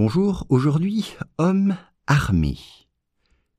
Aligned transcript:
Bonjour, 0.00 0.46
aujourd'hui, 0.48 1.16
homme 1.38 1.76
armé. 2.06 2.56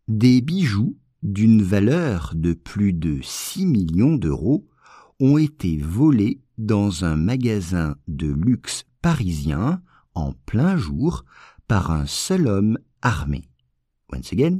Des 0.08 0.40
bijoux 0.40 0.98
d'une 1.22 1.62
valeur 1.62 2.32
de 2.34 2.54
plus 2.54 2.94
de 2.94 3.20
6 3.22 3.66
millions 3.66 4.16
d'euros 4.16 4.66
ont 5.20 5.38
été 5.38 5.76
volés 5.76 6.40
dans 6.58 7.04
un 7.04 7.18
magasin 7.18 7.98
de 8.08 8.28
luxe 8.28 8.86
parisien 9.02 9.82
en 10.16 10.32
plein 10.46 10.78
jour 10.78 11.26
par 11.68 11.92
un 11.92 12.06
seul 12.06 12.48
homme 12.48 12.80
armé. 13.02 13.50
Once 14.14 14.32
again, 14.32 14.60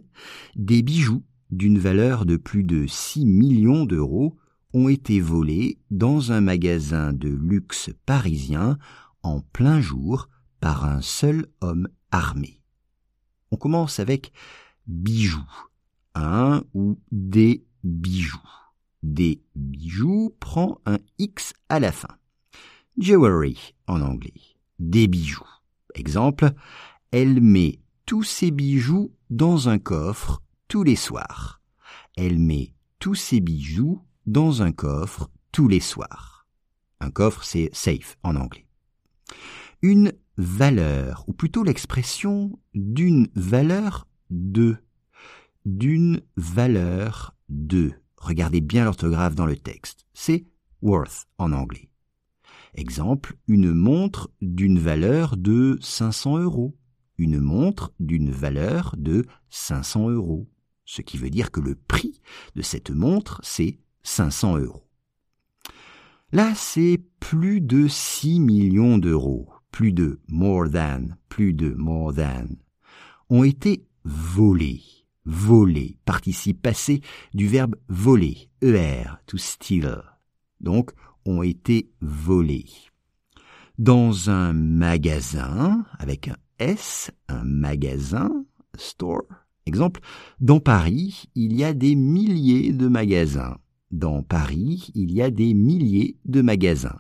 des 0.58 0.82
bijoux 0.82 1.24
d'une 1.50 1.80
valeur 1.80 2.26
de 2.26 2.36
plus 2.36 2.66
de 2.66 2.88
6 2.88 3.26
millions 3.26 3.86
d'euros 3.86 4.36
ont 4.74 4.90
été 4.90 5.22
volés 5.22 5.80
dans 5.92 6.34
un 6.34 6.42
magasin 6.42 7.14
de 7.14 7.30
luxe 7.30 7.90
parisien 8.06 8.78
en 9.24 9.40
plein 9.40 9.80
jour 9.80 10.28
par 10.60 10.86
un 10.86 11.02
seul 11.02 11.48
homme 11.62 11.88
armé. 12.12 12.62
On 13.52 13.58
commence 13.58 14.00
avec 14.00 14.32
bijoux, 14.88 15.68
un 16.16 16.64
ou 16.74 17.00
des 17.12 17.66
bijoux. 17.84 18.38
Des 19.02 19.42
bijoux 19.56 20.36
prend 20.40 20.80
un 20.86 20.98
X 21.18 21.54
à 21.70 21.80
la 21.80 21.92
fin. 21.92 22.18
Jewelry 22.98 23.74
en 23.88 24.02
anglais. 24.02 24.34
Des 24.78 25.08
bijoux. 25.08 25.48
Exemple, 25.96 26.52
elle 27.12 27.42
met 27.42 27.80
tous 28.06 28.24
ses 28.24 28.52
bijoux 28.52 29.14
dans 29.30 29.70
un 29.70 29.80
coffre 29.80 30.42
tous 30.68 30.84
les 30.84 30.96
soirs. 30.96 31.62
Elle 32.18 32.40
met 32.40 32.74
tous 33.00 33.16
ses 33.16 33.40
bijoux 33.40 34.02
dans 34.26 34.62
un 34.62 34.72
coffre 34.72 35.30
tous 35.52 35.68
les 35.68 35.80
soirs. 35.80 36.46
Un 37.00 37.12
coffre, 37.12 37.44
c'est 37.44 37.70
safe 37.72 38.18
en 38.24 38.36
anglais. 38.36 38.69
Une 39.82 40.12
valeur, 40.36 41.24
ou 41.28 41.34
plutôt 41.34 41.64
l'expression 41.64 42.60
d'une 42.74 43.30
valeur 43.36 44.08
de. 44.30 44.76
D'une 45.66 46.22
valeur 46.36 47.36
de. 47.48 47.94
Regardez 48.18 48.60
bien 48.60 48.84
l'orthographe 48.84 49.36
dans 49.36 49.46
le 49.46 49.56
texte. 49.56 50.06
C'est 50.14 50.46
worth 50.82 51.28
en 51.38 51.54
anglais. 51.54 51.90
Exemple, 52.74 53.38
une 53.48 53.74
montre 53.74 54.30
d'une 54.42 54.80
valeur 54.80 55.38
de 55.38 55.78
500 55.82 56.40
euros. 56.40 56.78
Une 57.18 57.40
montre 57.40 57.94
d'une 58.00 58.32
valeur 58.32 58.96
de 58.98 59.26
500 59.50 60.10
euros. 60.10 60.50
Ce 60.84 61.02
qui 61.02 61.18
veut 61.18 61.30
dire 61.30 61.52
que 61.52 61.62
le 61.62 61.76
prix 61.76 62.22
de 62.56 62.62
cette 62.62 62.92
montre, 62.92 63.40
c'est 63.44 63.80
500 64.04 64.58
euros. 64.58 64.86
Là, 66.34 66.54
c'est 66.54 67.02
plus 67.20 67.62
de 67.62 67.88
6 67.88 68.40
millions 68.40 68.98
d'euros 68.98 69.50
plus 69.80 69.94
de 69.94 70.20
more 70.28 70.70
than, 70.70 71.16
plus 71.30 71.54
de 71.54 71.74
more 71.74 72.14
than, 72.14 72.48
ont 73.30 73.46
été 73.46 73.86
volés. 74.04 74.84
Volés, 75.24 75.98
participe 76.04 76.62
passé 76.62 77.00
du 77.34 77.48
verbe 77.48 77.78
voler, 77.88 78.50
er, 78.62 79.06
to 79.26 79.38
steal. 79.38 80.04
Donc, 80.60 80.92
ont 81.26 81.44
été 81.44 81.90
volés. 82.02 82.66
Dans 83.78 84.30
un 84.30 84.52
magasin, 84.52 85.86
avec 85.98 86.28
un 86.28 86.36
S, 86.58 87.12
un 87.30 87.46
magasin, 87.46 88.44
store. 88.76 89.24
Exemple, 89.66 90.02
dans 90.42 90.60
Paris, 90.60 91.30
il 91.36 91.56
y 91.56 91.64
a 91.64 91.74
des 91.74 91.96
milliers 91.96 92.74
de 92.74 92.90
magasins. 92.90 93.56
Dans 93.92 94.24
Paris, 94.24 94.92
il 94.94 95.14
y 95.14 95.22
a 95.22 95.32
des 95.32 95.54
milliers 95.54 96.18
de 96.26 96.42
magasins. 96.42 97.00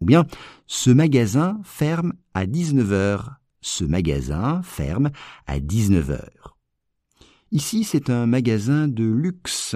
Ou 0.00 0.06
bien, 0.06 0.26
ce 0.66 0.90
magasin 0.90 1.60
ferme 1.64 2.12
à 2.34 2.46
19 2.46 2.92
heures. 2.92 3.34
Ce 3.60 3.84
magasin 3.84 4.62
ferme 4.62 5.10
à 5.46 5.58
19 5.58 6.10
heures. 6.10 6.56
Ici, 7.50 7.84
c'est 7.84 8.10
un 8.10 8.26
magasin 8.26 8.88
de 8.88 9.04
luxe. 9.04 9.74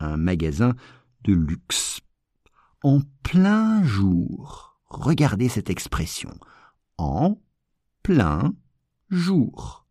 Un 0.00 0.16
magasin 0.16 0.74
de 1.24 1.32
luxe. 1.32 2.00
En 2.82 3.00
plein 3.22 3.82
jour. 3.84 4.78
Regardez 4.88 5.48
cette 5.48 5.68
expression. 5.68 6.38
En 6.96 7.38
plein 8.02 8.54
jour. 9.10 9.86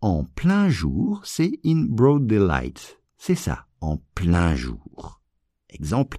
En 0.00 0.24
plein 0.24 0.68
jour, 0.68 1.20
c'est 1.24 1.58
in 1.64 1.84
broad 1.88 2.26
daylight. 2.26 3.00
C'est 3.16 3.34
ça, 3.34 3.66
en 3.80 3.98
plein 4.14 4.54
jour. 4.54 5.20
Exemple, 5.70 6.18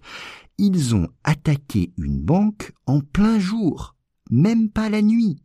ils 0.57 0.95
ont 0.95 1.09
attaqué 1.23 1.93
une 1.97 2.21
banque 2.21 2.73
en 2.85 3.01
plein 3.01 3.39
jour, 3.39 3.95
même 4.29 4.69
pas 4.69 4.89
la 4.89 5.01
nuit. 5.01 5.41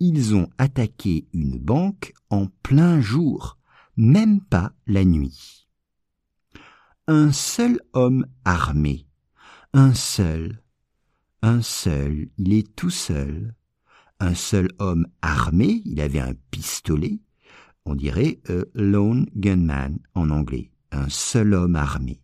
Ils 0.00 0.34
ont 0.34 0.48
attaqué 0.58 1.26
une 1.32 1.58
banque 1.58 2.12
en 2.30 2.46
plein 2.62 3.00
jour, 3.00 3.58
même 3.96 4.40
pas 4.40 4.72
la 4.86 5.04
nuit. 5.04 5.68
Un 7.08 7.32
seul 7.32 7.80
homme 7.94 8.26
armé, 8.44 9.06
un 9.72 9.94
seul, 9.94 10.62
un 11.42 11.62
seul, 11.62 12.28
il 12.38 12.52
est 12.52 12.76
tout 12.76 12.90
seul. 12.90 13.54
Un 14.20 14.34
seul 14.34 14.68
homme 14.78 15.08
armé, 15.20 15.82
il 15.84 16.00
avait 16.00 16.20
un 16.20 16.34
pistolet, 16.52 17.20
on 17.84 17.96
dirait 17.96 18.40
a 18.48 18.62
lone 18.74 19.26
gunman 19.34 19.98
en 20.14 20.30
anglais, 20.30 20.70
un 20.92 21.08
seul 21.08 21.54
homme 21.54 21.74
armé. 21.74 22.22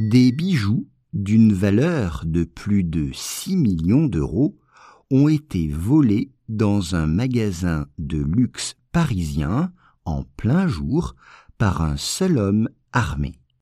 Des 0.00 0.32
bijoux 0.32 0.88
d'une 1.12 1.52
valeur 1.52 2.22
de 2.24 2.44
plus 2.44 2.84
de 2.84 3.10
6 3.12 3.58
millions 3.58 4.06
d'euros 4.06 4.56
ont 5.10 5.28
été 5.28 5.68
volés 5.68 6.32
dans 6.48 6.94
un 6.94 7.06
magasin 7.06 7.86
de 7.98 8.16
luxe 8.16 8.76
parisien 8.92 9.74
en 10.06 10.24
plein 10.38 10.66
jour 10.66 11.16
par 11.58 11.82
un 11.82 11.98
seul 11.98 12.38
homme 12.38 12.70
armé. 12.94 13.39